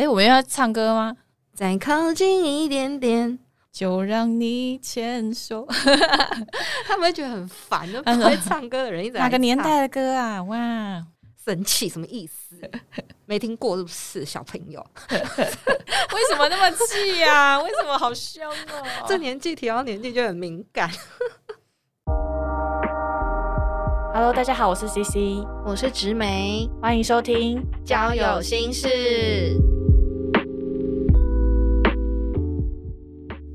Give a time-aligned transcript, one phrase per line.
[0.00, 1.14] 哎，我们要唱歌吗？
[1.52, 3.38] 再靠近一点点，
[3.70, 5.66] 就让你牵手。
[6.88, 10.42] 他们会觉得很烦，就不会唱歌的人一直哪个年代的歌啊？
[10.44, 11.04] 哇，
[11.44, 12.58] 生气什么意思？
[13.26, 14.24] 没听过是不是？
[14.24, 14.82] 小朋友，
[15.12, 15.18] 为
[16.30, 17.60] 什么那么气呀？
[17.60, 19.04] 为什么好凶哦？
[19.06, 20.88] 这年纪提到年纪就很敏感。
[24.14, 29.60] Hello，大家好，我是 CC，我是植梅，欢迎收听交友心事。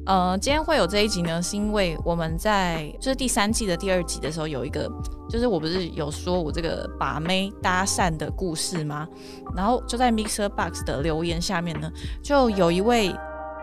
[0.06, 4.88] 呃，今天会有这一集呢，是因为我们在就是第三季的第二集的时候，有一个
[5.28, 9.08] 就是我不是有说我这个把妹搭讪的故事吗？
[9.56, 11.92] 然后就在 Mixer Box 的留言下面呢，
[12.22, 13.16] 就有一位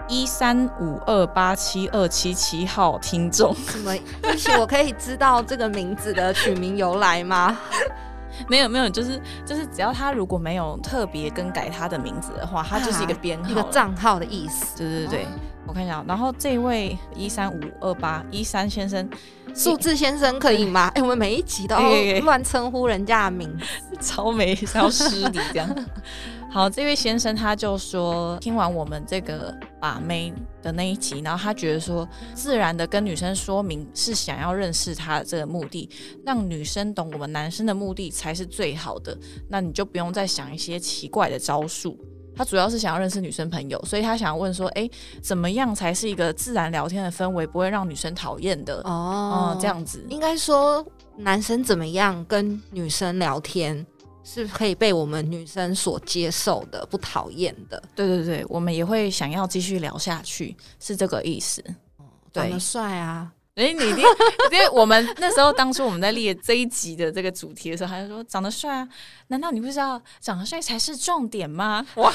[0.09, 3.95] 一三五二八七二七七号听众， 什么？
[4.24, 7.56] 而且我可以知道这个名字的取名由来吗？
[8.48, 14.77] 没有没有，就是就是只要他如果没有特别更改他的名字的话，他就是一个编号，一个账号的意思。
[14.78, 15.27] 对对对。
[15.66, 19.08] 我看一下，然后这位一三五二八一三先生，
[19.55, 20.91] 数字先生可以吗？
[20.96, 21.77] 哎，我们每一集都
[22.22, 23.64] 乱称呼人家的名字，
[24.00, 25.74] 超没超失礼这样。
[26.50, 35.88] 好，这位先生他就说，听完我们这个把妹的那一集，然后他觉得说，自然的跟女生说明是想要认识她的这个目的，
[36.26, 39.16] 让女生懂我们男生的目的才是最好的。
[39.48, 41.98] 那你就不用再想一些奇怪的招数。
[42.34, 44.88] 他主要是想要认识女生朋友，所以他想要问说：“哎，
[45.20, 50.84] 怎么样才是一个自然聊天的氛围，不会让女生讨厌的？”哦，这样子应该说，
[51.16, 53.86] 男生怎么样跟女生聊天
[54.25, 57.83] 是可以被我们女生所接受的，不讨厌的。
[57.94, 61.62] 对对对，我们也会想要继续聊下去，是这个意思。
[61.98, 63.30] 哦，长得帅啊。
[63.55, 63.81] 哎，你
[64.50, 68.89] 因为我们那时候当初我们在列这一集的这个主题的时候，他就说长得帅啊，
[69.28, 71.86] 难道你不知道长得帅才是重点吗？
[71.97, 72.11] 哇，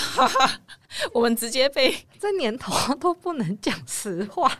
[1.13, 4.51] 我们直接被这年头都不能讲实话。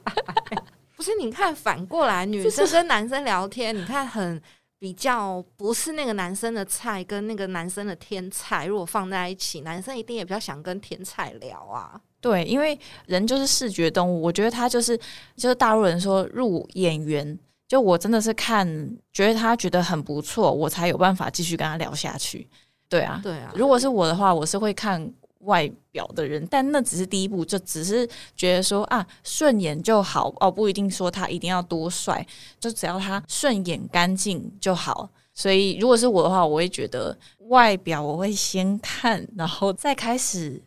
[0.95, 4.39] 不是，你看反过来，女生跟男生聊天，你看很
[4.77, 11.99] 比较不是那个男生的菜跟那个男生的天菜，如果放在一起，男生一定也比较想跟天菜聊啊。
[12.19, 14.97] 对，因为人就是视觉动物，我觉得他就是
[15.35, 18.67] 就是大陆人说入眼缘，就我真的是看
[19.13, 22.49] 觉得他觉得很不错，我才有办法继续跟他聊下去。
[22.89, 23.53] 对啊，对啊。
[23.55, 32.25] 如果是我的话，我是会看外表的人，但那只是第一步，就只是觉得说啊顺眼就好哦，不一定说他一定要多帅，
[32.59, 35.07] 就只要他顺眼干净就好。
[35.35, 37.15] 所以如果是我的话，我会觉得
[37.49, 40.59] 外表我会先看，然后再开始。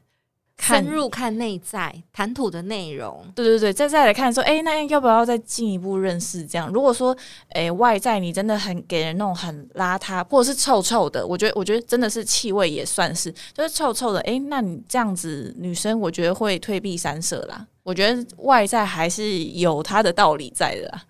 [0.61, 6.47] 深入看内在谈吐的内容，对对对，再再来看说，哎，那要不要再进一步认识？
[6.47, 7.17] 这样，如果说，
[7.51, 17.67] 哎，外在你真的很给人那种很邋遢，或者是臭臭的，我觉得，我觉得真的是气味也算是，就是臭臭的，哎，那你这样子女生，我觉得会退避三舍啦。
[17.83, 21.03] 我觉得外在还是有它的道理在的啦。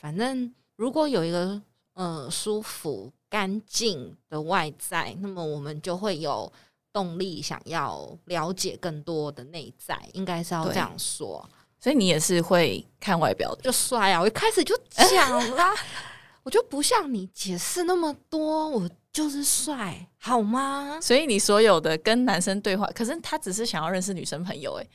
[0.00, 1.60] 反正如果有一个
[1.94, 6.52] 呃舒服干净的外在，那么我们就会有。
[6.98, 11.48] 动力想要了解更多的内在，应该是要这样说。
[11.78, 14.20] 所以你也是会看外表的，就帅啊！
[14.20, 15.72] 我一开始就讲啦，
[16.42, 20.98] 我就不像你解释那么多，我就是帅，好吗？
[21.00, 24.86] 所以你所有的跟男生对话，可是他只是想要认识女生朋友，哎，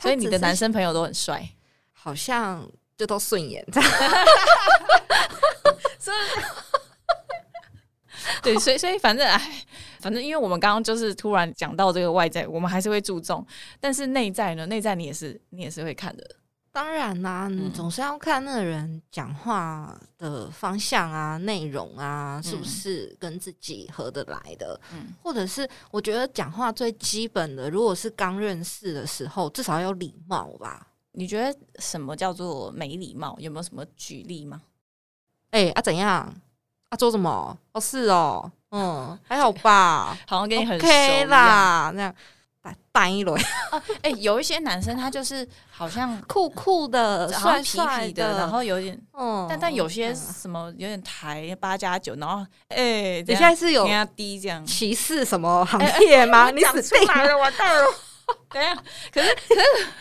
[0.00, 1.44] 所以你的男生朋友都很帅，
[1.92, 2.64] 好像
[2.96, 3.90] 就都顺眼，这样。
[5.98, 6.18] 所以，
[8.44, 9.64] 对，所以，所以，反正，哎。
[10.00, 13.44] 反正，因为我们刚刚就是突然讲到这个外在，我们还是会注重，
[13.80, 14.66] 但是内在呢？
[14.66, 16.36] 内在你也是，你也是会看的。
[16.70, 24.80] 当然啦，你总是要看那个人讲话的方向啊、内容啊，是不是跟自己合得来的？
[24.92, 30.86] 嗯，或者是我觉得讲话最基本的，如果是刚认识的时候，至少要礼貌吧？
[31.12, 33.34] 你觉得什么叫做没礼貌？
[33.40, 34.62] 有没有什么举例吗？
[35.50, 36.32] 哎啊，怎样？
[36.90, 37.58] 啊，做什么？
[37.72, 38.52] 哦，是哦。
[38.70, 40.86] 嗯，还好吧，好像跟你很熟
[41.28, 42.14] 啦，那样
[42.92, 43.40] 单一轮。
[44.02, 56.50] 哎，有一些男生他就是好像酷酷的、帅帅的，然后有点，嗯，但但有些什么有点台八加九，然后哎，你现在是有低这样歧视什么行业吗？
[56.50, 57.82] 你死定了，完蛋了。
[58.50, 58.74] 对呀，
[59.12, 59.60] 可是可是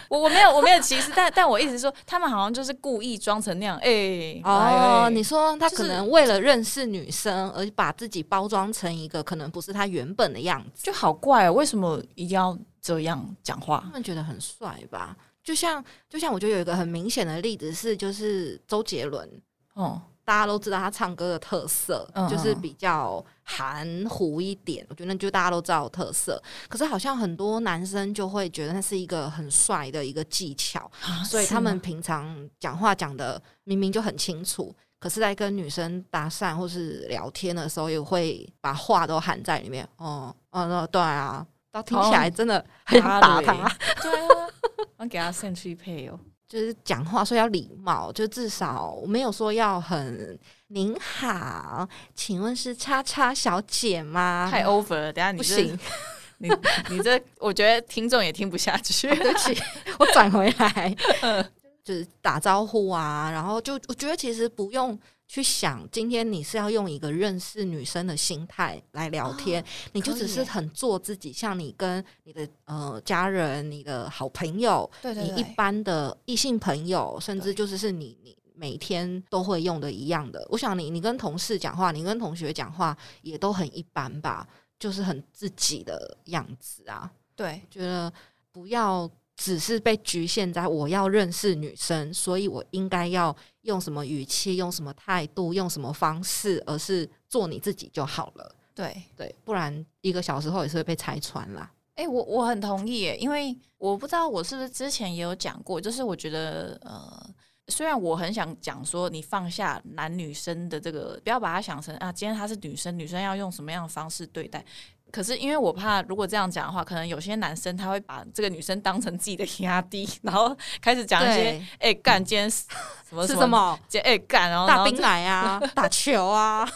[0.09, 13.81] 我我没有我没有歧视，但但我一直说他们好像就是故意装成那样，哎哦，你说他可能为了认识女生而把自己包装成一个可能不是他原本的样子，就好怪哦，为什么一定要这样讲话？
[13.85, 15.15] 他们觉得很帅吧？
[15.44, 19.29] 就像就像我觉得有一个很明显的例子是，就是周杰伦
[19.74, 20.01] 哦。
[20.27, 24.85] 大家都知道他唱歌的特色，就是比较含糊一点。
[24.89, 26.38] 我觉得就大家都知道特色，
[26.68, 30.91] 可是好像很多男生就会觉得那是一个很帅的一个技巧，
[31.24, 39.88] 所以他们平常讲话讲的明明就很清楚，可是在跟女生搭讪或是聊天的时候，也会把话都含在里面。
[39.95, 43.53] 哦，哦，对啊，到听起来真的很打他。
[44.01, 44.47] 对啊，
[45.00, 46.19] 我给他送去配哦。
[46.48, 54.48] 就是讲话说要礼貌，就至少没有说要很您好，请问是叉叉小姐吗？
[54.50, 55.78] 太 over 了，等下你不行，
[56.40, 56.50] 你
[56.90, 59.08] 你这我觉得听众也听不下去。
[59.16, 59.56] 对不起，
[60.00, 60.96] 我转回来，
[61.84, 64.98] 就是打招呼啊，然后就我觉得其实不用。
[65.27, 80.47] 去想，今天你是要用一个认识女生的心态来聊天，你就只是很做自己，像你跟你的呃家人、你的好朋友，你一般的异性朋友，甚至就是是你你每天都会用的一样的。
[80.50, 84.47] 我想你你跟同事讲话，你跟同学讲话也都很一般吧，
[84.79, 87.12] 就是很自己的样子啊。
[87.35, 88.12] 对，觉得
[88.51, 89.09] 不要。
[89.38, 98.56] 只是被局限在我要认识女生，所以我应该要用什么语气、用什么态度、用什么方式，而是做你自己就好了。
[98.74, 101.72] 对对，不然一个小时后也是会被拆穿啦。
[101.94, 107.30] 哎，我我很同意，因为我不知道我是不是之前也有讲过，就是我觉得呃，
[107.68, 114.63] 虽然我很想讲说，你放下男女生的这个，不要把它想成啊，今天她是女生，女生要用什么样的方式对待。
[115.12, 122.65] 可是因为我怕，如果这样讲的话，可能有些男生他会把这个女生当成自己的压低，然后开始讲一些哎干今天什
[123.12, 126.68] 么是什么，哎干，然后大兵来啊， 打球啊，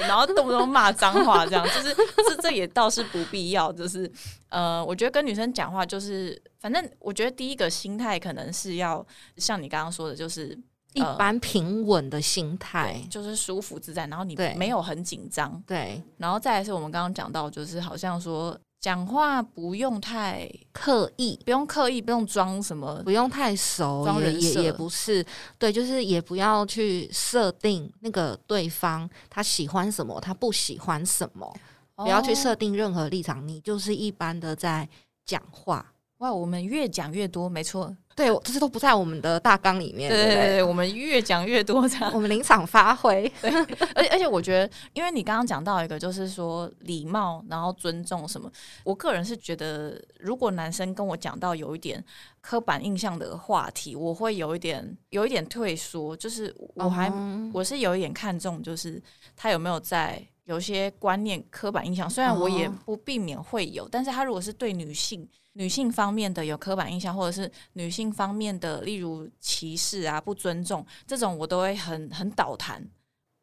[0.00, 1.96] 然后动不动骂脏话，这样就是
[2.28, 3.72] 这这也倒是不必要。
[3.72, 4.10] 就是
[4.48, 9.04] 呃，我觉得跟女生讲话，就是反正我觉得第一个心态可能是要
[9.36, 10.58] 像你刚刚说的，就是。
[10.94, 25.24] 一般平稳的心态，就是舒服自在，然后你没有很紧张，对，然后再来是我们刚刚讲到，就是好像说讲话不用太刻意，不用刻意，不用装什么，不用太熟，装人也也不是，
[25.58, 31.54] 对，就是也不要去设定那个对方他喜欢什么，他不喜欢什么，
[31.94, 34.88] 不要去设定任何立场，你就是一般的在
[35.24, 35.92] 讲话。
[36.18, 37.96] 哇，我们越讲越多，没错。
[38.14, 40.10] 对，这些都不在我们的大纲里面。
[40.10, 43.30] 对对对，我们越讲越多，这样我们临场发挥。
[43.40, 43.50] 对，
[43.94, 48.50] 而且而且，我觉得，因为你刚刚讲到一个，就是说礼貌，然后尊重什么。
[48.84, 52.04] 我个人是觉得，如果男生跟我讲到有一点
[52.40, 56.16] 刻板印象的话题，我会有一点有一点退缩。
[56.16, 57.10] 就是我还
[57.52, 59.02] 我是有一点看重，就是
[59.34, 62.08] 他有没有在有些观念刻板印象。
[62.08, 65.26] 虽然我也不避免会有，但是他如果是对女性。
[65.54, 72.82] 女性方面的有刻板印象，或者是女性方面的，例如歧视啊、不尊重这种，我都会很很倒谈。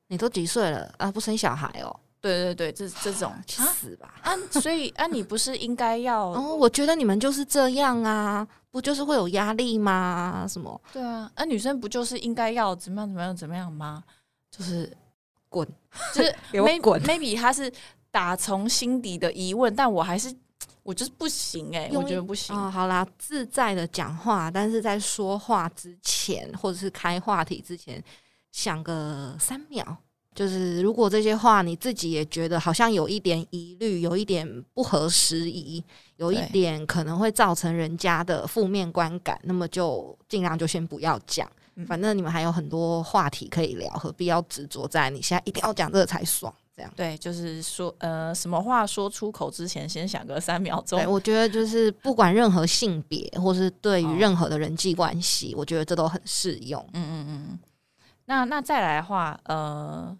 [0.07, 1.11] 你都几岁了啊？
[1.11, 1.99] 不生小孩哦？
[2.19, 4.15] 对对对，这这种去死吧！
[4.23, 6.29] 啊，所以啊，你不是应该要？
[6.29, 10.45] 哦，我觉得你们就是这样啊，不就是会有压力吗？
[10.49, 10.81] 什么？
[10.91, 14.03] 对啊，啊，女生不就是应该要怎么样怎么样怎么样吗？
[14.49, 14.91] 就是
[15.47, 15.65] 滚，
[16.13, 16.99] 就是 给我滚。
[17.03, 17.71] Maybe 他是
[18.09, 20.35] 打从心底的疑问，但我还是。
[20.83, 22.69] 我就是不行哎，我觉得不行啊。
[22.69, 28.03] 好啦，自在的讲话，但是在说话之前或者是开话题之前，
[28.51, 29.97] 想个三秒。
[30.35, 35.83] 就是如果这些话你自己也觉得好像有一点疑虑，有一点不合时宜，
[36.15, 41.49] 有一点可能会造成人家的负面观感，那么就尽量就先不要讲。
[41.87, 46.53] 反正你们还有很多话题可以聊，何必要执着在你现在一定要讲这个才爽？
[46.95, 50.99] 对，就是说，呃，什么话说出口之前，先想个三秒钟。
[50.99, 56.79] 对，我觉得就是不管任何性别，或是对于任何的人际关系，我觉得这都很适用。
[56.93, 57.59] 嗯嗯嗯。
[58.25, 60.15] 那那再来的话，呃，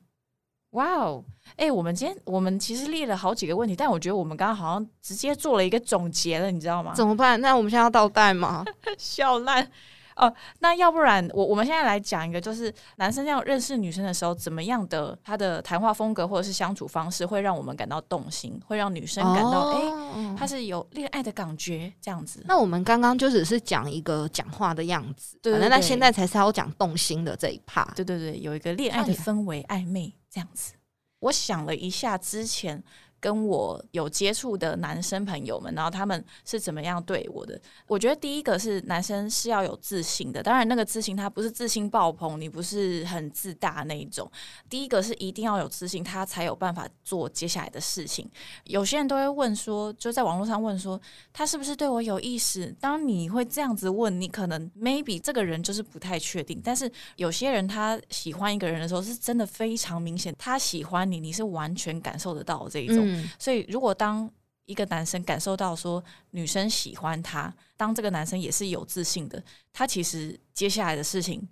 [0.71, 1.23] 哇哦，
[1.55, 6.93] 哎，我们今天我们其实列了好几个问题，但我觉得我们刚刚好像直接做了一个总结了，你知道吗？
[6.95, 7.39] 怎么办？
[7.41, 8.65] 那我们现在要倒带吗？
[8.97, 9.69] 笑烂。
[10.19, 22.43] 哦，那要不然我我们现在来讲一个，就是男生要认识女生的时候，怎么样的他的谈话风格或者是相处方式，会让我们感到动心，会让女生感到哎，他是有恋爱的感觉这样子。
[22.45, 27.93] 那我们刚刚就只是讲一个讲话的样子，对那现在才是要讲动心的这一 part。
[27.95, 30.73] 对对对，有一个恋爱的氛围，暧昧这样子。
[31.19, 32.81] 我想了一下，之前
[33.19, 37.59] 跟我有接触的男生朋友们，然后他们是怎么样对我的？
[37.87, 44.29] 我觉得第一个是男生是要有自信的，当然那个自信他不是自信爆棚，你不是很自大那一种。
[44.69, 48.29] 第一个是一定要有自信，他才有办法做接下来的事情。
[48.63, 50.99] 有些人都会问说，就在网络上问说，
[51.33, 52.73] 他是不是对我有意思？
[52.79, 56.61] 当你会这样子问，你可能 maybe 这个人就是不太确定。
[56.63, 63.08] 但是有些人他喜欢一个人的时候，是真的非常明显，他喜欢你，你是完全感受得到这一种。
[63.37, 64.29] 所以，如果当
[64.65, 69.41] 一个男生感受到说女生喜欢他，当这个男生也是有自信的，
[69.73, 71.47] 他其实接下来的事情，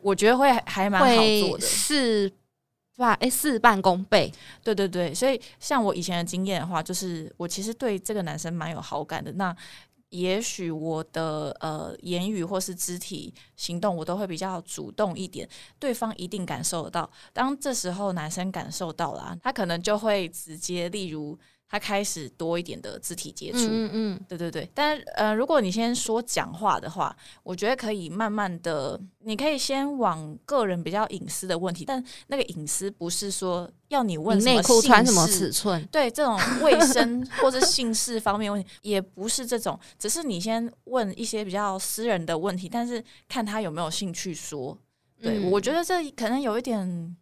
[0.00, 1.06] 我觉得会还蛮好
[1.46, 2.32] 做的，事
[2.96, 4.32] 半哎事半功倍。
[4.62, 9.30] 对对对，所以像我以前的经验的话，就是我其实对这个男生蛮有好感的。
[9.32, 9.54] 那
[10.14, 17.10] 也许我的呃言语或是肢体行动，我都会比较主动一点，对方一定感受得到。
[17.32, 21.38] 当这时候男生感受到了，他可能就会直接，例如。
[21.74, 24.70] 他开始多一点的肢体接触，嗯嗯，对对对。
[24.72, 44.78] 但呃，如果你先说讲话的话，我觉得可以慢慢的，你可以先往个人比较隐私的问题，但那个隐私不是说要你问内裤穿什么尺寸，对这种卫生 或者姓氏方面问题，也不是这种，只是你先问一些比较私人的问题，但是看他有没有兴趣说。
[45.20, 47.16] 对我觉得这可能有一点。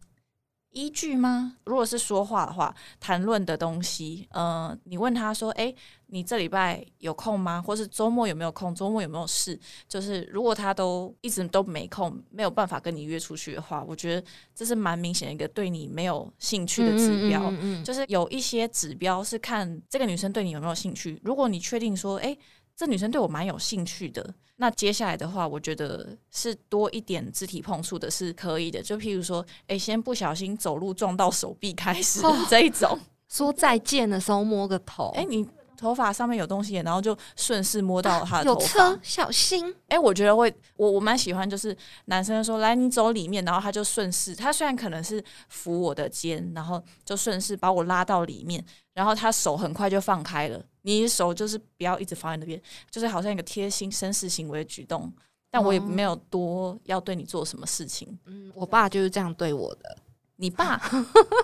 [0.73, 1.55] 依据吗？
[1.65, 5.73] 如果是说话的话，谈论的东西，呃，你问他说：“哎，
[6.07, 7.61] 你这礼拜有空吗？
[7.61, 8.73] 或是周末有没有空？
[8.73, 17.53] 周末有没有事？”就是如果他都一直都没空，没有办法跟你约出去的话，我觉得这是蛮明显的一个对你没有兴趣的指标。
[17.83, 21.21] 就是有一些指标是看这个女生对你有没有兴趣。
[21.23, 22.35] 如果你确定说：“哎，
[22.75, 28.81] 这女生对我蛮有兴趣的。”那接下来的话，我觉得是多一点肢体碰触的是可以的。
[28.81, 35.45] 就譬如说，哎，先不小心走路撞到手臂开始这一种，说再见的时候摸个头，哎，你
[35.83, 39.75] 头发上面有东西，然后就顺势摸到他的头发，有车小心。
[39.89, 41.75] 哎，我觉得会，我我蛮喜欢，就是
[42.05, 48.63] 男生说来你走里面，然后他就顺势，他虽然可能是扶我的肩，然后就顺势把我拉到里面，
[48.93, 50.63] 然后他手很快就放开了。
[50.83, 55.11] 你手就是不要一直放在那边，就是好像一个贴心绅士行为的举动，
[55.51, 58.17] 但我也没有多要对你做什么事情。
[58.25, 59.97] 嗯，我爸就是这样对我的。
[60.37, 60.79] 你爸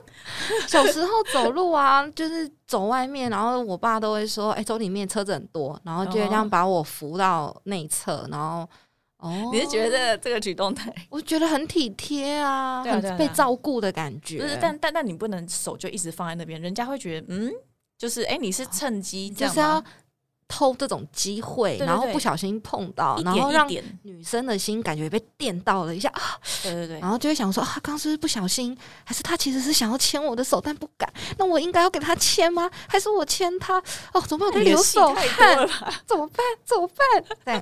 [0.67, 8.67] 小时候走路啊，就是走外面，然后我爸都会说：“哎，走里面车子很多。”然后就这样把我扶到内侧，然后
[9.17, 10.93] 哦， 你是觉得这个举动太？
[11.09, 14.39] 我觉得很体贴啊，很被照顾的感觉。
[14.41, 17.51] 不是，但但但你不能手就一直放在那边，人家会觉得嗯。
[17.97, 19.83] 就是哎，你是趁机就是要
[20.49, 23.69] 偷这种机会，然后不小心碰到，然后让
[24.01, 26.21] 女生的心感觉被电到了一下啊！
[26.63, 28.75] 对对对，然后就会想说啊，刚是不是不小心？
[29.05, 31.07] 还是他其实是想要牵我的手，但不敢？
[31.37, 32.69] 那我应该要给他牵吗？
[32.87, 33.77] 还是我牵他？
[34.11, 34.59] 哦，怎么办？
[34.59, 35.69] 我流手汗，
[36.05, 36.37] 怎么办？
[36.65, 36.89] 怎么
[37.45, 37.59] 办？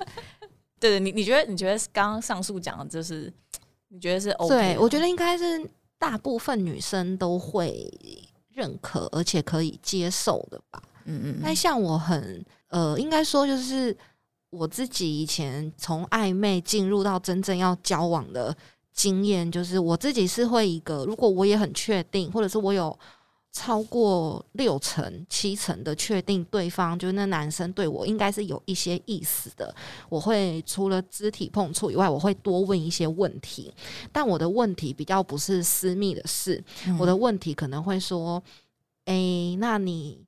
[0.80, 1.44] 对对对，你你觉得？
[1.48, 3.32] 你觉得刚刚上述讲的就是
[3.88, 4.54] 你觉得是 OK？
[4.54, 7.92] 对我觉得应该是大部分女生都会。
[8.58, 11.38] 认可而且可以接受的吧，嗯嗯。
[11.40, 13.96] 那像我很呃，应该说就是
[14.50, 18.56] 我自己以前从暧昧进入到真正要交往的
[18.92, 22.98] 经验，就是我自己是会一个，如果我也很确定，或者是我有。
[23.50, 29.74] 超过六成、七成的确定，对方就是那男生对我应该是有一些意思的。
[30.10, 33.72] 我会除了肢体碰触以外，我会多问一些问题。
[34.12, 36.62] 但我的问题比较不是私密的事，
[37.00, 38.40] 我的问题可能会说
[39.06, 40.20] ：“哎，那你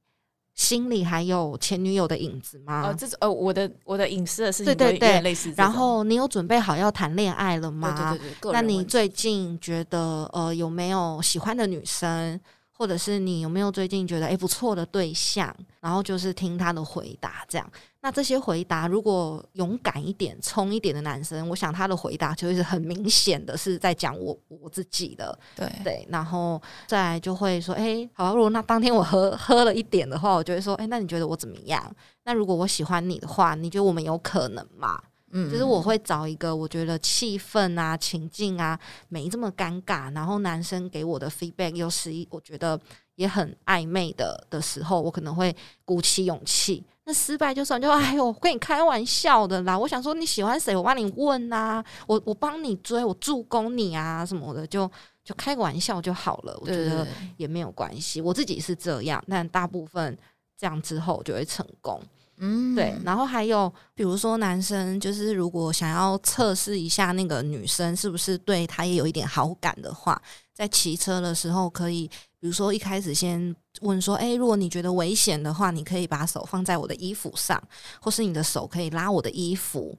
[0.60, 5.50] 心里还有前女友的影子吗？”哦，这是呃，我的我的隐私的事情，对对对，类似。
[5.56, 8.10] 然后你有准备好要谈恋爱了吗？
[8.12, 8.52] 对对对。
[8.52, 12.38] 那你最近觉得呃有没有喜欢的女生？
[12.72, 17.72] 或者是你有没有最近觉得诶不错的对象，然后就是听他的回答这样。
[18.02, 25.38] 那这些回答如果勇敢一点、冲一点的男生，我想他的回答就会是很明显的是在讲我我自己的。
[25.54, 31.94] 对对，然后再来就会说，哎，好，如果那当天我喝喝了一点的话，我就会说，哎，那你觉得我怎么样？
[32.24, 35.00] 那如果我喜欢你的话，你觉得我们有可能吗？
[35.30, 42.78] 嗯，就是我会找一个我觉得气氛啊、情境啊没这么尴尬，然后男生给我的 feedback 又是一我觉得
[43.14, 46.84] 也很暧昧的的时候，我可能会鼓起勇气。
[47.04, 49.76] 那失败就算就哎呦，跟你开玩笑的啦！
[49.76, 54.88] 我想说你喜欢谁，我帮你问啊，我我帮你追，我助攻你啊什么的，就
[55.24, 56.56] 就开个玩笑就好了。
[56.60, 57.06] 我觉得
[57.36, 60.16] 也没有关系，我自己是这样，但大部分
[60.56, 62.00] 这样之后就会成功。
[62.40, 62.94] 嗯，对。
[63.04, 70.20] 然后还有比如说男生，就是如果想要测试一下那个女生是不是对他也有一点好感的话，
[70.54, 77.62] 在骑车的时候可以，比如说一开始先问说：“哎，如果你觉得危险的话，你可以把手放在我的衣服上，
[78.00, 79.96] 或是你的手可以拉我的衣服。”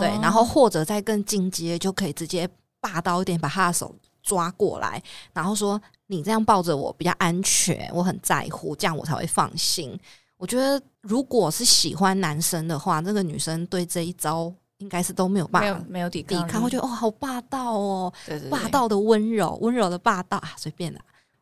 [0.00, 2.48] 对，然后或者再更进阶，就可以直接
[2.80, 9.96] 霸道一点，把他的手抓过来，然后说：“你这样抱着我比较安全，我很在乎，这样我才会放心。”
[10.44, 18.12] 我觉得，如果是喜欢男生的话，那个女生对这一招应该是都没有办法，没有抵抵抗，我觉得哦，好霸道哦，
[18.50, 21.00] 霸道的温柔，温柔的霸道啊，随便啦。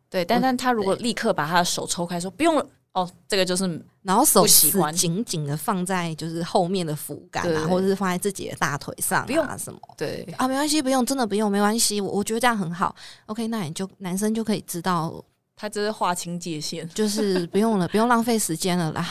[0.09, 9.45] 对，但但他如果立刻把他的手抽开，说不用了，哦，这个就是，然后手死紧紧的放在就是后面的腹杆啊，或者是放在自己的大腿上，不用。
[9.45, 10.23] 啊什么，对。
[10.37, 12.95] 啊，没关系，不用，真的不用，没关系，我我觉得这样很好。
[13.27, 15.21] OK，那你就男生就可以知道，
[15.63, 19.09] 他这是划清界限， 就是不用了，不用浪费时间了啦，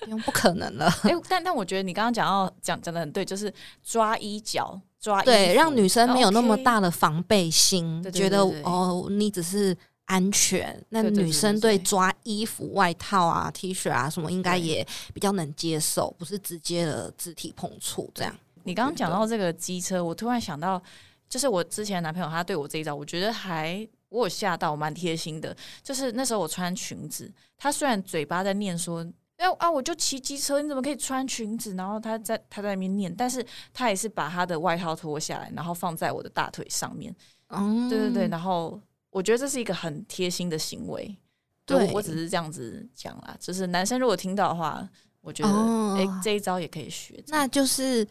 [0.00, 0.92] 不用，不可能了。
[1.04, 9.76] 哎，但但我觉得你刚刚讲到讲讲的很对，就是抓衣角，抓对，让女生没有那么大的防备心，觉得哦，你只是。
[10.06, 18.36] 安全，那女生对抓衣服、外套啊、T 恤啊什么，应该也比较能接受，不是直接的肢体碰触这样。
[18.64, 20.78] 你刚刚讲到这个机车，我突然想到，
[21.26, 25.56] 就是我之前男朋友他对我这一招，我觉得还我有吓到，蛮贴心的。
[25.82, 29.04] 就是那时候我穿裙子，他虽然嘴巴在念说，
[29.36, 31.74] 哎啊，我就骑机车，你怎么可以穿裙子？
[31.74, 37.14] 然后他在他在那边念，但是他也是把他的外套脱下来，然后放在我的大腿上面。
[37.48, 38.80] 嗯，对对对，然后。
[39.14, 41.16] 我觉得这是一个很贴心的行为，
[41.64, 43.36] 对我只是这样子讲啦。
[43.38, 44.84] 就是男生如果听到的话，
[45.20, 47.22] 我觉得哎，这一招也可以学。
[47.28, 48.04] 那就是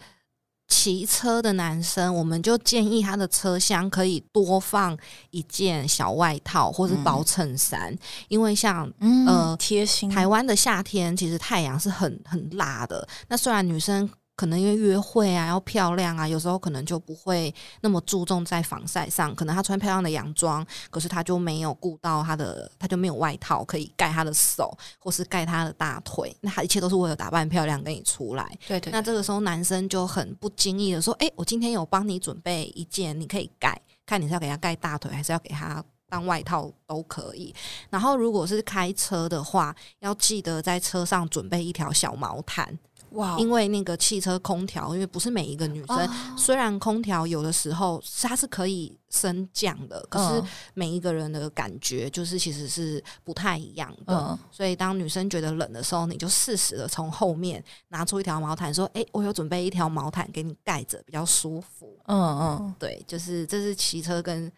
[0.67, 4.97] 骑车的男生，我们就建议他的车厢可以多放
[5.29, 7.95] 一件小外套或是薄衬衫，
[8.27, 8.91] 因为像
[9.27, 13.07] 呃贴心，台湾的夏天其实太阳是很很辣的。
[13.27, 14.09] 那虽然女生。
[14.35, 19.33] 可能因为约会啊，要漂亮啊，有时候可能就不会那么注重在防晒上。
[19.35, 26.35] 可能她穿漂亮的洋装，可是她就没有顾到她的，她就没有外套可以盖她的手，或是盖她的大腿。
[26.41, 28.57] 那她一切都是为了打扮漂亮跟你出来。
[28.67, 28.91] 对对。
[28.91, 37.53] 那这个时候男生就很不经意的说：“哎，我今天有帮你准备一件，你可以盖，看你是要给他盖大腿，还是要给他当外套都可以。
[37.91, 42.77] 然后如果是开车的话，要记得在车上准备一条小毛毯。”
[43.13, 43.37] 哇！
[43.39, 50.43] 因为那个汽车空调，因为不是每一个女生，虽然空调有的时候它是可以升降的，可是
[50.73, 54.37] 每一个人的感觉就是其实是不太一样的。
[54.51, 64.51] 所以当女生觉得冷的时候，你就适时的从后面拿出一条毛毯，说：“哎，我有准备一条毛毯给你盖着，比较舒服。”嗯嗯，对，就是这是骑车跟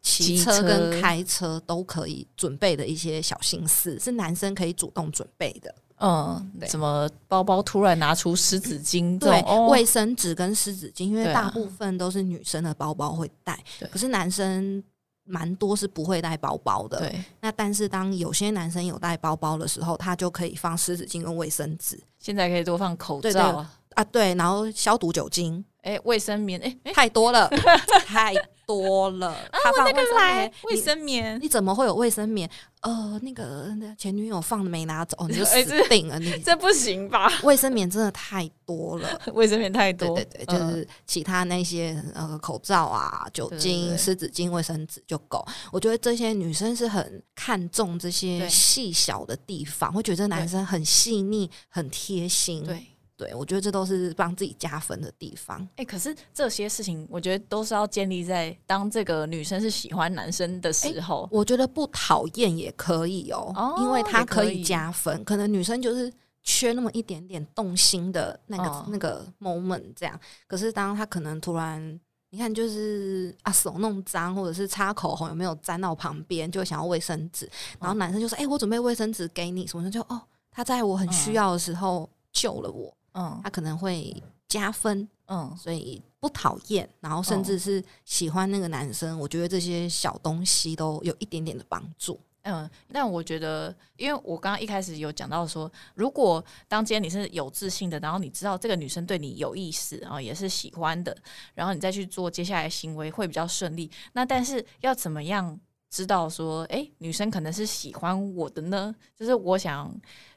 [0.00, 5.74] 骑车跟开车都可以准备的一些小心思，是男生可以主动准备的。
[5.98, 9.18] 嗯，怎么包包突然拿出湿纸巾？
[9.18, 13.58] 对，卫生纸跟湿纸巾，因为大部分都是女生的包包会带，
[13.90, 14.82] 可是男生
[15.24, 16.98] 蛮多是不会带包包的。
[16.98, 21.98] 对，那但是当有些男生有带包包的时候，他就可以放湿纸巾跟卫生纸。
[22.18, 27.48] 现在可以多放口罩啊，对，然后消毒酒精，哎，卫生棉，哎，太多了，
[28.06, 28.34] 太。
[28.66, 32.50] 多了，他放那个来卫生棉，你怎么会有卫生棉？
[32.86, 36.18] 呃，那个前女友放的没拿走，你就 死定了。
[36.20, 37.28] 你这不行吧？
[37.42, 40.14] 卫生棉真的太多了， 卫生棉太多。
[40.14, 45.44] 对对对，就是其他那些呃口罩啊、酒精、湿纸巾、卫生纸就够。
[45.72, 52.64] 我觉得这些女生是很看重这些细小的地方，会觉得男生很细腻、很贴心。
[52.64, 52.86] 对。
[53.16, 55.66] 对，我觉得这都是帮自己加分的地方。
[55.76, 61.26] 哎，可是这些事情，我觉得都是要建立在当这个女生是喜欢男生的时候。
[61.32, 65.24] 我觉得不讨厌也可以哦，因为它可以加分。
[65.24, 70.20] 可能女生就是缺那么一点点动心的那个那个 moment，这样。
[70.46, 71.98] 可是当她可能突然，
[72.28, 77.48] 你看，就是啊手弄脏，或者是擦口红有没有沾到旁边，就想要卫生纸。
[77.80, 82.94] 然后男生就说：“哎，我准备卫生纸给你。”什么就哦，他在我很需要的时候救了我。
[83.18, 84.14] 嗯，他可能会
[84.46, 92.20] 加分，嗯，所以不讨厌，然后甚至是喜欢那个男生，我觉得这些小东西都有一点点的帮助。
[92.42, 101.16] 嗯，但我觉得，因为我刚刚一开始有讲到说，如果当今天你是有自信的，然后你知道这个女生对你有意思，然后也是喜欢的，
[101.54, 103.90] 然后你再去做接下来行为会比较顺利。
[104.12, 105.58] 那但是要怎么样
[105.90, 108.94] 知道说，哎，女生可能是喜欢我的呢？
[109.16, 109.90] 就是我想。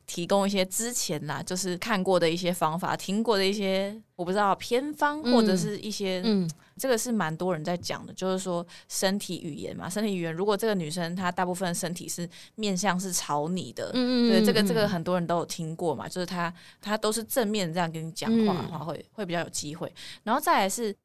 [0.09, 19.93] 提供一些之前啦，就是看过的一些方法，听过的一些我不知道偏方或者是一些，嗯，这个是蛮多人在讲的，就是说身体语言嘛，身体语言，如果这个女生她大部分身体是面向是朝你的，嗯嗯，对，这个这个很多人都有听过嘛，就是她她都是正面这样跟你讲话的话，会会比较有机会，
[20.23, 20.95] 然后再来是。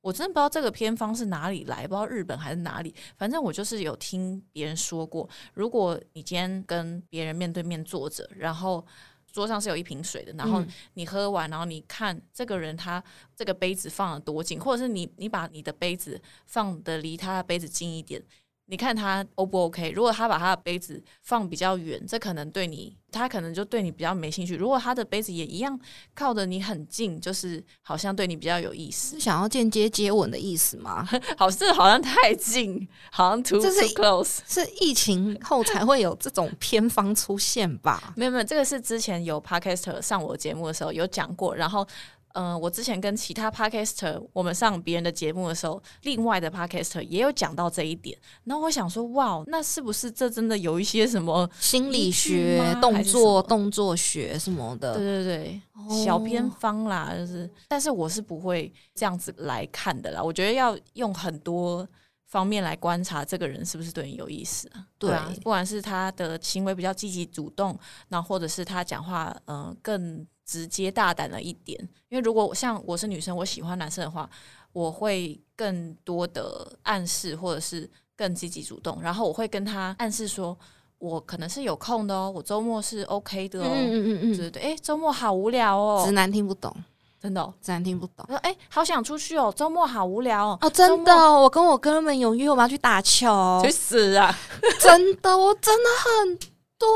[0.00, 2.94] 我真的不知道这个偏方是哪里来，不知道日本还是哪里。
[3.16, 8.86] 反正我就是有听别人说过，如果你今天跟别人面对面坐着，然后
[9.32, 13.02] 桌上是有一瓶水的，然后你喝完，然后你看这个人他
[13.36, 18.22] 这个杯子放的多近，或者是你你把你的杯子放的离他的杯子近一点。
[18.70, 19.90] 你看他 O 不 OK？
[19.92, 24.54] 如果他把他的杯子放比较远，这可能对你，他可能就对你比较没兴趣。
[24.56, 25.80] 如果他的杯子也一样
[26.14, 31.08] 靠的你很近，就是好像对你比较有意思，想要间接接吻的意思吗？
[31.38, 34.40] 好，这好像太近，好像 too too close。
[34.46, 38.12] 是疫情后才会有这种偏方出现吧？
[38.16, 41.86] 没有没有，这个是之前有 podcaster 上我节目的时候有讲过，然后。
[42.34, 48.16] 嗯，我之前跟其他 podcaster 我们上别人的节目的时候，另外的 podcaster 也有讲到这一点。
[48.44, 54.94] 然后我想说，哇，那是不是这真的有一些什么 心理学、动作、动作学什么的？
[54.94, 57.50] 对对对，小偏方啦，就是。
[57.66, 60.22] 但是我是不会这样子来看的啦。
[60.22, 61.88] 我觉得要用很多
[62.26, 64.86] 方面来观察这个人是不是对你有意思啊？
[64.98, 70.26] 对啊，不管是他的行为比较积极主动，那或者是他讲话，嗯，更。
[70.48, 74.28] 直接大胆了一点，因为如果像我是女生，我喜欢男生的话，
[74.72, 80.56] 我会更多的暗示或者是更积极主动，然后我会跟他暗示说，
[80.98, 86.74] 我可能是有空的哦，我周末是 OK 的哦，嗯嗯嗯，对对，哎，周末好无聊哦，直男听不懂，
[87.20, 94.34] 真的，直男听不懂，说哎，好想出去哦，周末好无聊哦，哦，真的，我跟我哥们有约，我们要去打球，去死啊，
[94.80, 96.38] 真的，我真的很。
[96.78, 96.88] 多，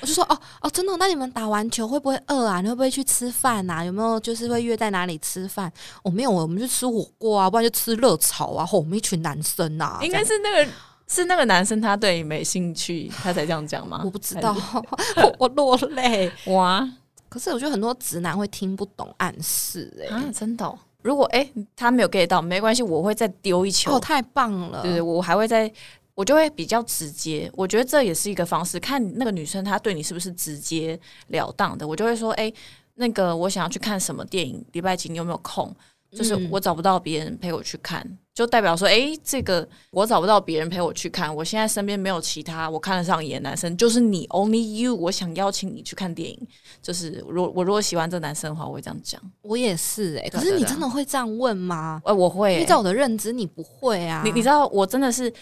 [0.00, 0.96] 我就说哦哦，真的？
[0.96, 2.60] 那你们打完球会不会饿啊？
[2.60, 3.84] 你会不会去吃饭呐？
[3.84, 5.70] 有没有就是会约在哪里吃饭？
[6.02, 8.68] 哦，没有，我们就吃火锅啊，不然就吃热炒啊。
[8.72, 10.70] 我们一群男生呐，应该是那个
[11.08, 14.00] 是那个男生，他对你没兴趣，他才这样讲吗？
[14.04, 14.56] 我不知道，
[15.38, 16.88] 我落泪 哇！
[17.28, 20.72] 可是我觉得很多直男会听不懂暗示，哎，啊，真的。
[21.02, 23.92] 如果哎他没有 get 到，没关系，我会再丢一球。
[23.96, 24.80] 哦，太棒了！
[24.80, 25.70] 对对，我还会再。
[26.14, 30.98] 我就会比较直接，我觉得这也是一个方式，看那个女生她对你是不是直截
[31.28, 31.86] 了当的。
[31.86, 32.52] 我就会说，哎，
[32.94, 35.74] 那个我想要去看什么电影，礼拜几你有没有空？
[36.12, 44.94] 就是我找不到别人陪我去看，就代表说，哎，这个我找不到别人陪我去看，我现在身边没有其他我看得上眼的男生，就是你，only you。
[44.94, 46.38] 我想邀请你去看电影，
[46.80, 49.20] 就是如我如果喜欢这男生的话，我会这样讲。
[49.42, 52.00] 我也是哎，可是你真的会这样问吗？
[52.04, 52.62] 哎，我会。
[52.62, 54.22] 依照我的认知，你不会啊。
[54.24, 55.32] 你你知道，我真的是。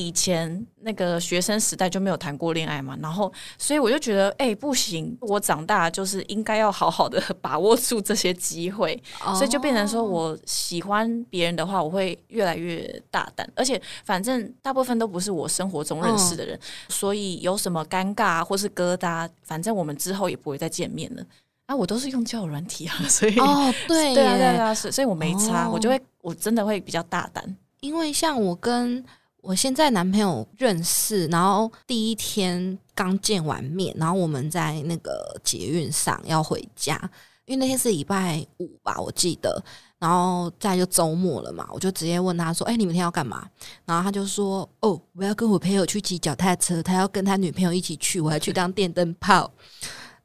[0.00, 9.02] 以前那个学生时代就没有谈过恋爱嘛，然后所以我就觉得，哎，不行，我长大就是应该要好好的把握住这些机会，
[9.34, 16.56] 所以就变成说我喜欢别人的话，我会越来越大胆，而且反正大部分都不是我生活中认识的人，
[16.88, 21.24] 所以有什么尴尬或是疙瘩，反正我们之后也不会再见面了。
[21.66, 29.04] 啊，我都是用交友软体啊， 所以哦， 对，对啊，对啊，所所以我没差，我就会我真的会比较大胆，因为像我跟。
[29.48, 37.00] 我现在男朋友认识，然后第一天刚见完面，然后我们在那个捷运上要回家，
[37.46, 39.64] 因为那天是礼拜五吧，我记得，
[39.98, 43.48] 然后再就周末了嘛，我就直接问他说：“哎，你明天要干嘛？”
[43.86, 49.50] 然后他就说：“哦，我要跟我朋友去骑脚踏车，他要跟他女朋友一起去，我要去当电灯泡。”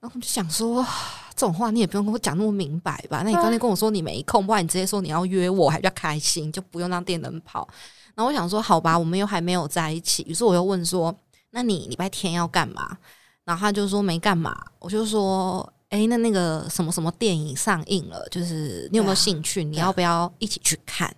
[0.01, 0.85] 然后我就想说，
[1.33, 3.21] 这种话你也不用跟我讲那么明白吧？
[3.23, 7.65] 那你刚才跟我说你没空，不然你直接说你要约我，还比较开心，就不用当电灯泡。
[8.15, 11.13] 然后我想说，好吧，我们又还没有在一起，于是我又问说
[11.51, 12.97] ：“那你礼拜天要干嘛？”
[13.43, 14.55] 然后他就说没干嘛。
[14.79, 19.63] 我就说：“哎，那那个什么什么电影上映了，就是你有没有兴趣？
[19.63, 21.13] 你要不要一起去看？”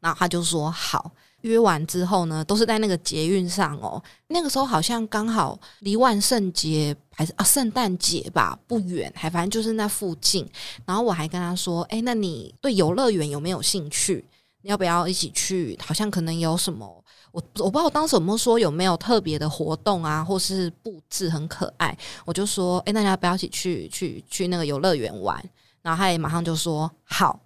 [0.00, 1.10] 然后他就说好。
[1.42, 4.02] 约完之后呢，都是在那个捷运上哦。
[4.26, 10.44] 那个时候好像刚好离万圣节还是啊圣诞节吧不远，还反正就是那附近。
[10.84, 14.24] 然后我还跟他说：“哎，那你对游乐园有没有兴趣？”
[14.62, 15.78] 要不要一起去？
[15.82, 16.86] 好像可能有什么，
[17.32, 21.96] 我我不知道我当时有没有说有没有特别的活动啊，或是布置很可爱。
[22.24, 25.42] 我就说，哎，大家不要一起去去去那个游乐园玩。
[25.80, 27.40] 然后他也马上就说好，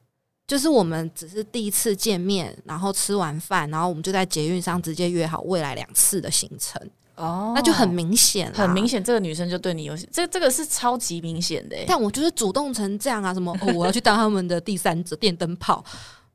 [0.47, 6.81] 就是我们只是第一次见面，然后吃完饭，然后我们就在捷运上直接约好未来两次的行程。
[7.15, 11.77] 哦，那就很明显，很明显，这个女生就对你有这这个是超级明显的。
[11.87, 15.85] 但我就是主动成这样啊，什么我要去当他们的第三者电灯泡。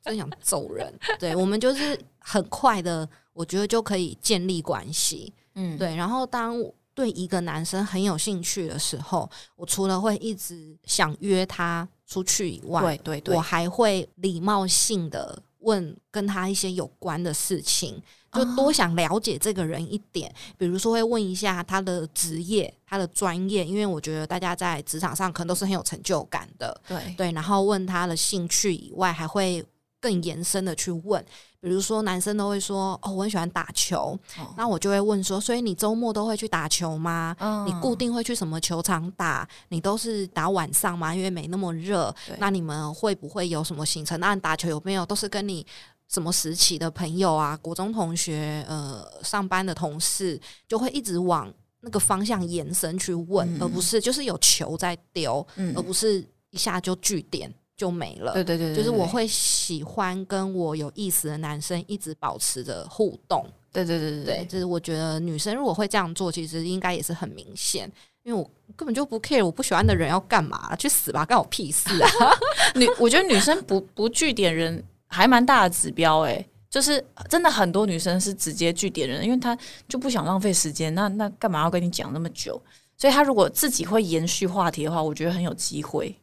[0.07, 5.95] 真想揍人，对我们就是很快的，我觉得就可以建立关系，嗯，对。
[5.95, 6.55] 然后当
[6.93, 20.33] 对一个男生很有兴趣的时候，我除了会一直想约他出去以外，对对对，我还会礼貌性的问跟他一些有关的事情，就多想了解这个人一点。
[20.57, 26.81] 比如说会问一下他的职业、他的专业，因为我觉得大家在职场上可能都是很有成就感的。
[26.87, 29.63] 对对，然后问他的兴趣以外，还会
[29.99, 31.23] 更延伸的去问。
[31.59, 34.17] 比如说，男生都会说：“哦，我很喜欢打球。”
[34.55, 37.35] 那我就会问说：“所以你周末都会去打球吗？
[37.65, 39.47] 你固定会去什么球场打？
[39.69, 41.13] 你都是打晚上吗？
[41.13, 42.13] 因为没那么热。
[42.37, 44.19] 那你们会不会有什么行程？
[44.19, 45.65] 那打球有没有都是跟你
[46.07, 47.57] 什么时期的朋友啊？
[47.57, 58.33] 国中同学、呃，上班的同事，就会一直往那个方向延伸去问，而不是就是有球在丢，而不是一下就据点。”就没了。
[58.33, 63.45] 对对对，就是我会喜欢跟我有意思的男生一直保持着互动。
[63.71, 67.89] 对对对对对，就是我觉得女生如果会这样做，其实应该也是很明显，
[68.23, 72.09] 因为我根本就不 care 我不喜欢的人要干嘛，去死吧，干我屁事啊！
[72.73, 79.55] 女，我觉得女生不不据点人还蛮大的指标哎，就是真的很多女生是直接据点人，因为她
[79.87, 82.59] 就不想浪费时间，那那干嘛要跟你讲那么久？
[82.97, 86.15] 所以她如果自己会延续话题的话，我觉得很有机会。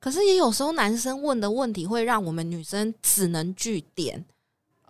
[0.00, 4.24] 可是也有时候男生问的问题会让我们女生只能据点，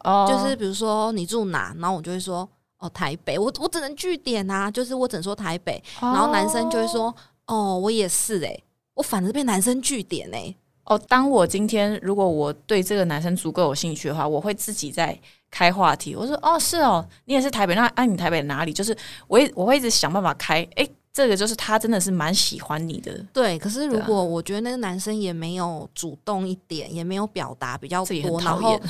[0.04, 7.12] 哦，就是比如说你住哪，然后我就会说哦台北，我我只能据点啊，就是我只能说台北，然后男生就会说
[7.46, 8.56] 哦我也是哎，
[8.94, 15.20] 我反而被男生据点哎，哦，当我今天如果我对这个男生足够有兴趣的话，我会自己在
[15.50, 18.72] 开话题，我说哦是哦，你也是台北，那哎你台北哪里？
[18.72, 18.96] 就是
[19.26, 20.88] 我我会一直想办法开哎。
[21.12, 23.58] 这个就是他真的是蛮喜欢你的，对。
[23.58, 28.80] 可是如果我觉得那个男生也没有主动一点，也没有表达比较多，然后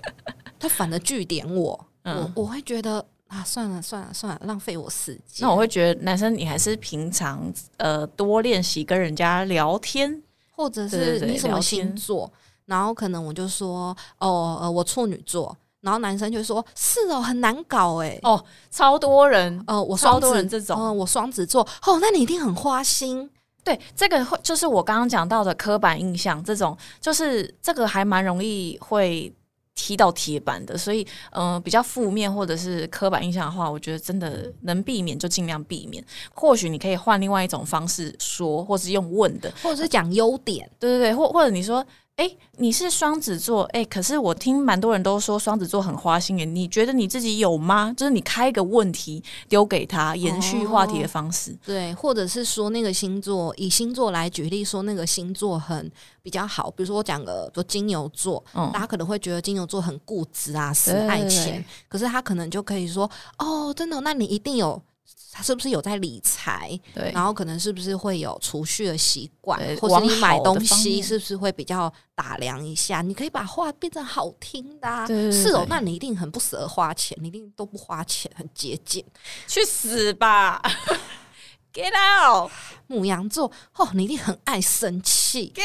[0.60, 5.46] 他反而拒点我，我我会觉得啊，算了算了算了，浪费我时间。
[5.46, 12.30] 那我会觉得男生你还是平常呃多练习跟人家聊天，或者是你什么星座，
[12.66, 15.56] 然后可能我就说哦呃我处女座。
[15.82, 23.30] 然后男生就说：“是哦，很难搞哎，哦，超多人，呃，我超多人这种，嗯，我双子座，哦，那你一定很花心。
[23.64, 29.32] 对，这个会就是我刚刚讲到的刻板印象，这种就是这个还蛮容易会
[29.74, 36.04] 踢到铁板的，所以，嗯，比较负面或者是刻板印象的话，我觉得真的能避免就尽量避免。
[36.34, 41.82] 或许你可以换另外一种方式说，或是用问的，或者是讲优点，对对对，或或者你说。
[42.20, 47.94] 哎，你是双子座，哎，可是我听蛮多人都说双子座很花心诶，你觉得你自己有吗？
[47.96, 55.90] 就是你开一个问题丢给他，延续话题的方式，对，或者是说那个星座，以星座来举例，说那个星座很
[56.22, 64.82] 比较好，比如说我讲个，说金牛座，大家可能会觉得金牛座很固执啊，死爱钱，可是他可能就可以说，哦，真的，那你一定有。
[65.32, 66.78] 他是不是有在理财？
[66.92, 73.00] 对，然后可能是不是会有储蓄的习惯，或者你买东西是不是会比较打量一下？
[73.00, 75.64] 你可以把话变成好听的，是哦。
[75.68, 79.04] 那你一定很不舍得花钱，你一定都不花钱，很节俭。
[79.46, 80.60] 去死吧！
[81.72, 82.50] Get out！
[82.88, 85.52] 母羊座哦，你一定很爱生气。
[85.54, 85.62] Get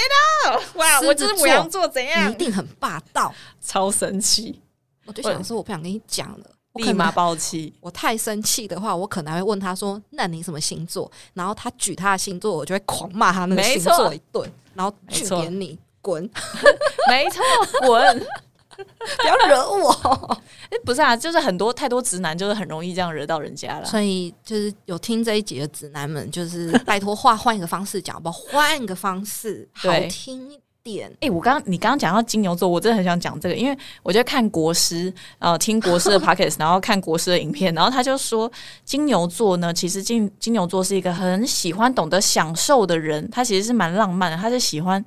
[0.47, 0.75] out！
[0.75, 2.29] 哇，我这是母羊座怎样？
[2.29, 4.62] 你一定很霸道，超生气。
[5.08, 6.55] 我就想说，我不想跟你讲了。
[6.75, 7.73] 立马爆气！
[7.79, 16.21] 我太生气的话，我可能会问他说：“那你什么星座？”然后他举他的星座，我就会狂骂他那个星座一顿，然后去点你滚，
[17.09, 17.41] 没错，
[17.81, 18.19] 滚，
[18.75, 20.41] 不要惹我！
[20.69, 23.85] 哎，不是啊，就是很多太多直男，就是很容易这样惹到人家了。
[23.85, 28.38] 所以就是有听这一集的直男们，就是拜托话换一个方式讲，好不好？
[28.51, 30.59] 换一个方式，好听。
[30.86, 38.50] 点哎，我刚你刚刚讲到金牛座，我真的很想讲这个，因为我觉得看国师，呃，听国师的 podcast，然后看国师的影片，然后他就说
[38.84, 45.04] 金牛座呢，其实金金牛座是一个很喜欢懂得享受的人，他其实是蛮浪漫的，他是喜欢。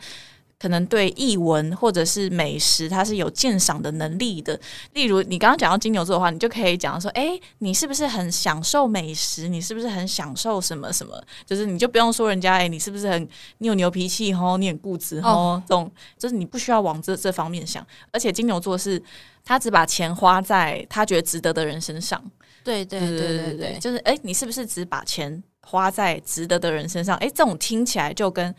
[0.60, 4.58] 可能对译文或者是美食，它是有鉴赏的能力的。
[4.94, 9.46] 例如，你刚刚讲到金牛座的话，你就可以讲说：“哎，你是不是很享受美食？
[9.46, 11.16] 你是不是很享受什么什么？
[11.46, 17.86] 就是你就不用说人家，哎，你是不是很你有牛脾气吼，你很固执吼，这种就是你不需要往这这方面想。
[18.10, 19.00] 而且金牛座是
[19.44, 22.20] 他只把钱花在他觉得值得的人身上。
[22.64, 27.16] 对对对对对，就是哎，你是不是只把钱花在值得的人身上？
[27.18, 28.52] 哎，这种听起来就跟。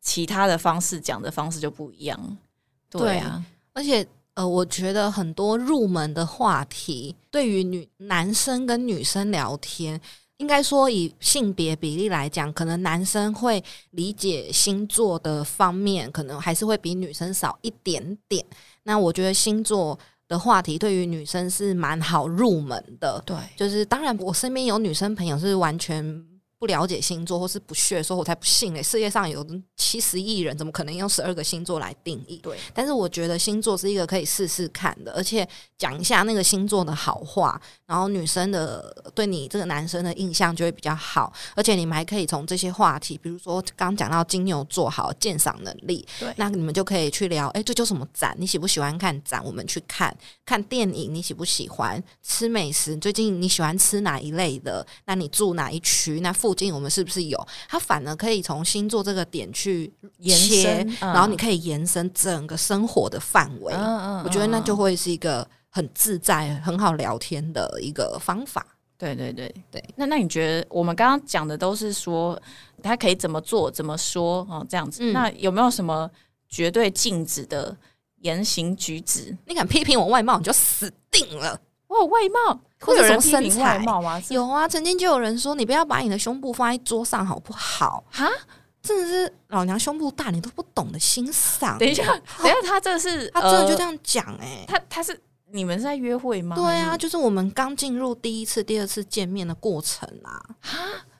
[0.00, 2.38] 其他的方式讲的方式就不一样，
[2.88, 10.00] 对啊，而且呃，我觉得很多入门的话题，对于女男生跟女生聊天，
[10.38, 18.44] 应该说以性别比例来讲，可能男生会理解星座的方面，可能还是会比女生少一点点。
[18.84, 23.22] 那我觉得星座的话题，对于女生是蛮好入门的。
[23.26, 26.29] 对，就是当然，我身边有女生朋友是完全。
[26.60, 28.82] 不了解星座或是不屑，说我才不信嘞！
[28.82, 29.44] 世界上有
[29.76, 32.36] 七十亿人，怎么可能用十二个星座来定义？
[32.42, 48.36] 对，但是我觉得星座是一个可以试试看的，而且讲一下那个星座的好话，然后女生的对你这个男生的印象就会比较好，而且你们还可以从这些话题，比如说刚讲到金牛座好鉴赏能力，对，那你们就可以去聊，哎，这就什么展？
[48.38, 49.42] 你喜不喜欢看展？
[49.42, 52.94] 我们去看看电影，你喜不喜欢吃美食？
[52.98, 54.86] 最近你喜欢吃哪一类的？
[55.06, 56.20] 那你住哪一区？
[56.20, 57.46] 那附近我们是不是有？
[57.68, 63.72] 它反而可以从星座这个点去延伸，然后你可以延伸整个生活的范围。
[63.74, 68.64] 嗯嗯，我觉得那就会是一个很自在、很好聊天的一个方法。
[68.98, 69.82] 对对对对。
[69.96, 72.40] 那那你觉得我们刚刚讲的都是说
[72.82, 75.12] 他可以怎么做、怎么说哦，这样子。
[75.12, 76.10] 那有没有什么
[76.48, 77.74] 绝对禁止的
[78.20, 79.34] 言行举止？
[79.46, 81.58] 你敢批评我外貌，你就死定了。
[81.90, 82.60] 哇，外貌。
[82.80, 84.00] 会有人身材吗？
[84.30, 88.26] 有啊，曾经就有人说：“你不要把你的胸部放在桌上，好不好？”哈，
[88.82, 91.76] 真的是老娘胸部大，你都不懂得欣赏。
[91.76, 92.04] 等一下，
[92.42, 94.64] 等一下，他这是 他真的就这样讲哎？
[94.66, 95.20] 他他是
[95.52, 96.56] 你们是在约会吗？
[96.56, 100.40] 对啊，就是我们刚进入第一次、第二次见面的过程啊。
[100.62, 100.78] 哈，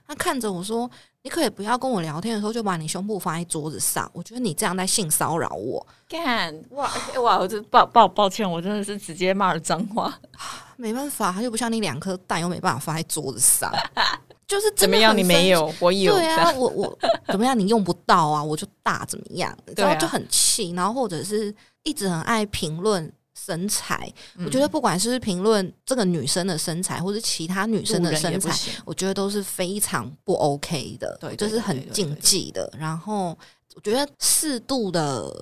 [0.09, 0.91] 他看着我说。
[1.23, 5.87] 你可以不要跟我聊天的时候就把你胸部放在桌子上，我觉得你这样在性骚扰我。
[6.09, 6.91] 干哇
[7.23, 7.39] 哇！
[7.39, 10.13] 我这抱抱抱歉，我真的是直接骂了脏话。
[10.77, 13.71] 没办法，他又不像你两颗蛋，又没办法放在桌子上。
[14.49, 15.17] 就是怎么样？
[15.17, 16.13] 你没有，我有。
[16.15, 17.57] 对啊，我我 怎么样？
[17.57, 19.57] 你用不到啊，我就大怎么样？
[19.77, 23.13] 然后就很气，然后或者是一直很爱评论。
[23.47, 24.13] 身材，
[24.45, 32.71] 我觉得不管是评论这个女生的身材，或是其他女生的身材，我觉得都是非常不 OK 的，对，就是很禁忌的。
[32.79, 33.37] 然后
[33.75, 35.33] 我觉得适度的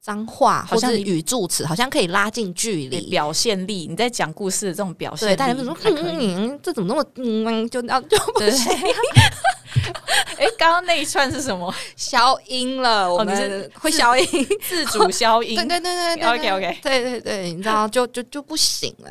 [0.00, 3.86] 脏话或者语助词，好像可以拉近距离，表现力。
[3.88, 8.72] 你在讲故事的这种表现，对大家说嗯，这怎么那么嗯，就要就不行。
[10.38, 11.72] 哎，刚刚那一串是什么？
[11.96, 14.26] 消音了，我们会消音，
[14.62, 15.54] 自主消音。
[15.56, 19.10] 对对对对，OK OK，对对对，你知道就就就不行了。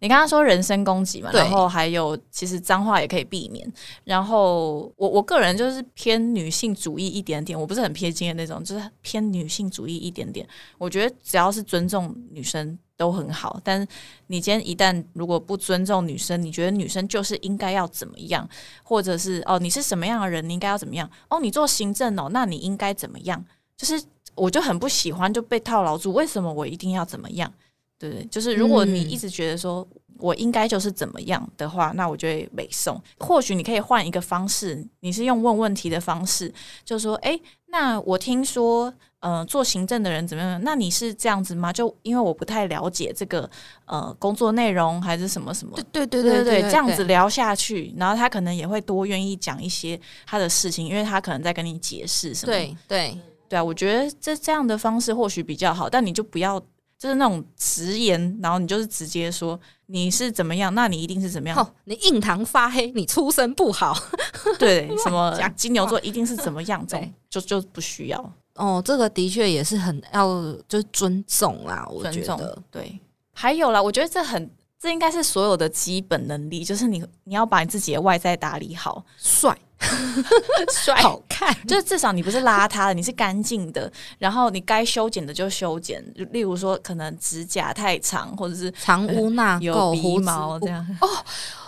[0.00, 3.70] 你刚刚说人身攻击嘛，然后还有其实脏话也可以避免。
[4.04, 10.46] 然后我我个人就是偏女性主义一点点，我不是很偏激的那种，就是偏女性主义一点点。
[10.78, 12.78] 我觉得只要是尊重女生。
[12.98, 13.86] 都很好，但是
[14.26, 18.44] 你今天一旦如果不尊重女生，你觉得女生就是应该要怎么样，
[18.82, 21.08] 或者是哦你是什么样的人，你应该要怎么样？
[21.30, 23.44] 哦你做行政哦，那你应该怎么样？
[23.76, 24.02] 就是
[24.34, 27.54] 我就很不喜欢就被套牢住，为什么我一定要怎么样？
[27.98, 28.24] 对对？
[28.26, 29.86] 就是如果你一直觉得说
[30.18, 33.00] 我应该就是怎么样的话，那我就会北宋。
[33.18, 36.52] 或许你可以换一个方式，你是用问问题的方式，
[36.84, 38.92] 就说哎，那我听说。
[39.20, 40.62] 呃，做行政的人怎么样？
[40.62, 41.72] 那你是这样子吗？
[41.72, 43.50] 就因为我不太了解这个
[43.84, 45.76] 呃工作内容还是什么什么？
[45.90, 52.52] 对对对对对，这样子聊下去，然后他可能也会多愿意讲一些他的事情，因为他可能在跟你解释什么。
[52.52, 56.64] 对对对啊，我觉得这这样的方式或许比较好，但你就不要
[56.98, 61.74] 就是那种直言，然后你就是直接说你是怎么样，那你一定是怎么样？
[61.84, 63.96] 你印堂发黑，你出身不好，
[64.58, 66.84] 对什么金牛座一定是怎么样？
[66.86, 68.32] 这种就就不需要。
[68.56, 70.26] 哦，这个的确也是很要
[70.66, 72.98] 就是尊重啦，我觉得对。
[73.32, 74.50] 还有啦，我觉得这很
[74.80, 79.56] 这应该是所有的基本能力，就是你你要把你自己的外在打理好，帅
[80.72, 91.08] 帅好看，就是至少你不是邋遢的，你是干净的，然后你该修剪的就修剪，例如说可能指甲太长，或者是藏污纳垢、鼻毛这样哦。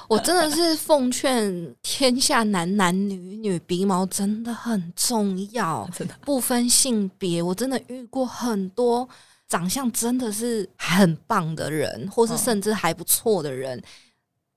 [0.08, 7.40] 我真的是奉劝天下男男女女，鼻毛真的很重要， 真的不分性别。
[7.40, 9.08] 我真的遇过很多
[9.50, 13.82] 长相真的是很棒的人，或是甚至还不错的人，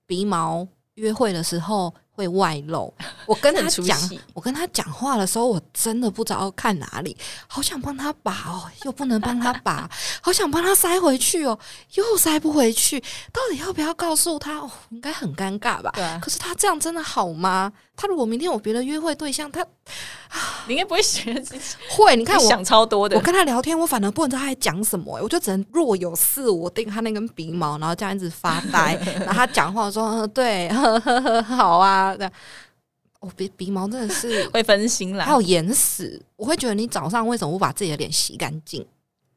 [0.06, 1.94] 鼻毛约会的时候。
[2.14, 2.92] 会外露，
[3.26, 3.98] 我跟 他讲，
[4.32, 9.88] 我跟他讲话的时候，我真的不知道看哪里，好想帮他拔哦，又不能帮他拔，
[10.22, 11.58] 好想帮他塞回去哦，
[11.94, 13.00] 又塞不回去，
[13.32, 14.58] 到底要不要告诉他？
[14.58, 15.90] 哦，应该很尴尬吧？
[15.94, 16.20] 对。
[16.20, 17.72] 可是他这样真的好吗？
[17.96, 19.64] 他如果明天有别的约会对象，他
[20.66, 21.32] 你应该不会学
[21.90, 22.16] 会？
[22.16, 28.94] 你看我想超多的，我跟他聊天，我反而不知道他在讲什么，我就只能若有似无盯他那根鼻毛，然后这样一直发呆。
[29.20, 32.03] 然后他讲话说：“对，呵呵呵，好啊。”
[33.20, 38.86] 我鼻鼻毛真的是 会分心啦，还有眼屎，我会觉得你早上为什么不把自己的脸洗干净？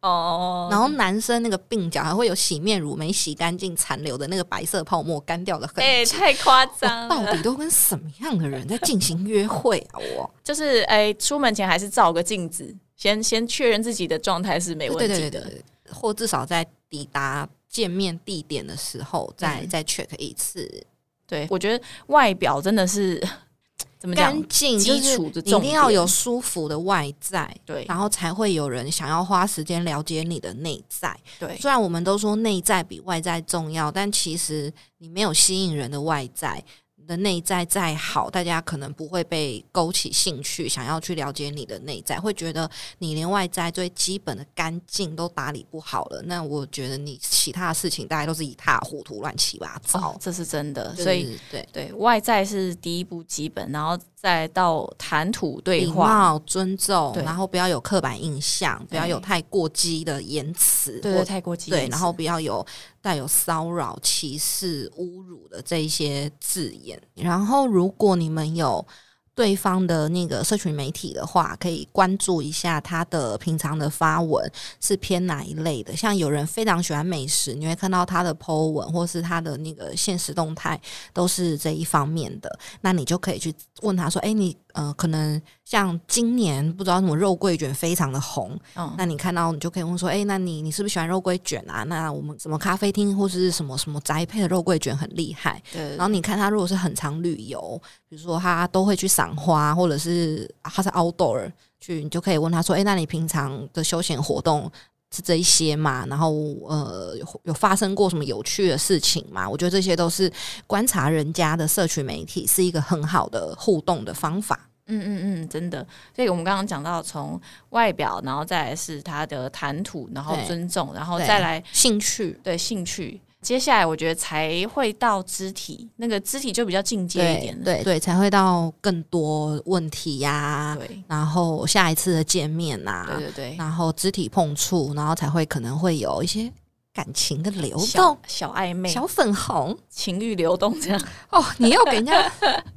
[0.02, 5.76] 哦，然后男生那个鬓角还会有洗面乳没洗干净残留的那个白色泡沫干掉的痕
[6.06, 7.10] 迹，太夸张！
[7.10, 10.00] 到底都跟什么样的人在进行约会啊？
[10.16, 15.52] 我 就是哎，出门前还是照个镜子，先先确认自己的状态是没问题的，
[15.90, 20.86] 或至少在抵达见面地点的时候再再 check 一次。
[21.28, 23.22] 对，我觉得外表真的是
[24.00, 27.84] 怎么讲，干净基础的你一定要有舒服的外在，对。
[27.88, 31.18] 然后才会有人想要花时间了解你的内在。
[31.40, 31.58] 对。
[31.58, 42.70] 虽然我们都说内在比外在重要，但其实你没有吸引人的外在，你的内在再好，大家可能不会被勾起兴趣，想要去了解你的内在，会觉得
[43.00, 46.22] 你连外在最基本的干净都打理不好了。
[46.26, 51.68] 那我觉得你其他的事情大家都是一塌糊涂、乱七八糟哦。，这是真的，对所以对。
[51.72, 62.66] 对外在是第一步基本，然后再到谈吐对礼话，貌、尊重，然后不要有刻板印象，不要有太过激的言辞，对，太过激对，然后不要有
[63.08, 67.02] 带有骚扰、歧视、侮辱的这一些字眼。
[67.16, 68.86] 然后，如果你们有
[69.34, 74.52] 对方的那个社群媒体的话，可以关注一下他的平常的发文
[74.82, 75.96] 是偏哪一类的。
[75.96, 80.78] 像有人非常喜欢美食，你会看到他的 po 文或是他的那个现实动态
[81.14, 83.54] 都是这一方面的，那你就可以去
[83.84, 91.82] 问他说：“哎，你呃，可能像今年不知道什么肉桂卷非常的红，嗯，那你看到你就可以问说，哎、那你你是不是喜欢肉桂卷啊？
[91.86, 95.60] 那我们什么咖啡厅或是什么什么宅配的肉桂卷很厉害。
[95.74, 104.72] 对，然后你看他如果是很常旅游，比如说他都会去赏花，或者是他是 outdoor 去，你就可以问他说，哎、那你平常的休闲活动
[105.16, 106.06] 是这一些嘛？
[106.08, 106.32] 然后
[106.68, 109.50] 呃，有有发生过什么有趣的事情嘛？
[109.50, 110.32] 我觉得这些都是
[110.66, 114.60] 观察人家的社群媒体是一个很好的互动的方法。
[114.90, 115.86] 嗯嗯嗯，真的。
[116.16, 117.40] 所以我们刚刚讲到从
[117.72, 123.20] 外表，然后再来是他的谈吐，然后尊重，然后再来兴趣，对兴趣。
[123.42, 127.64] 接下来我觉得才会到肢体，那个肢体就比较进阶一点。
[127.64, 136.52] 对对，才会到更多问题呀、对然后下一次的见面呐、对对对，然后肢体碰触，然后才会可能会有一些
[136.98, 139.78] 感情的流动，小暧昧、小粉红。
[139.88, 141.00] 情欲流动这样。
[141.30, 142.28] 哦，你要给人家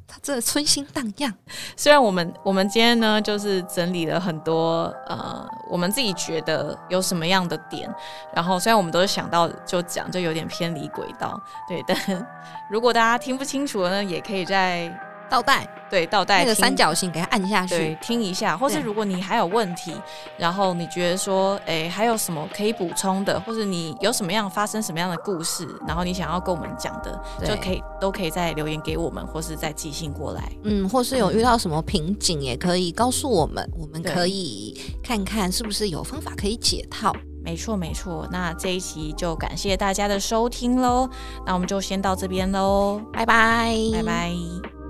[0.07, 1.33] 他这春心荡漾，
[1.75, 7.91] 虽然我们我们今天呢，就是整理了很多呃，我们自己觉得有什么样的点，
[8.35, 11.97] 然后虽然我们都是想到就讲，就有点偏离轨道，对，但
[12.71, 14.93] 如果大家听不清楚呢，也可以在
[15.31, 19.95] 倒带对倒带那个三角形给它按下去，听一下，或是如果你还有问题，
[20.37, 30.53] 然后你觉得说，哎，还有什么可以补充的，或者你有什么样发生什么样的故事，然后你想要跟我们讲的，就可以都可以再留言给我们，或是再寄信过来。
[30.65, 37.15] 嗯，或是有遇到什么瓶颈，也可以告诉我们，我们可以看看是不是有方法可以解套。
[37.43, 38.29] 没错，没错。
[38.31, 41.09] 那这一期就感谢大家的收听喽，
[41.47, 44.80] 那我们就先到这边喽，拜拜，拜拜。